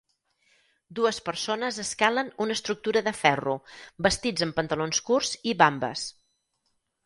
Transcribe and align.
Dues 0.99 1.19
persones 1.27 1.77
escalen 1.83 2.33
una 2.47 2.57
estructura 2.61 3.05
de 3.09 3.15
ferro 3.19 3.55
vestits 4.09 4.49
amb 4.49 4.59
pantalons 4.63 5.07
curts 5.11 5.39
i 5.53 5.59
vambes. 5.65 6.11